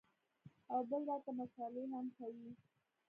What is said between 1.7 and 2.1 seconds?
هم